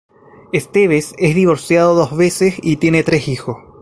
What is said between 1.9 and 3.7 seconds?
dos veces y tiene tres hijos.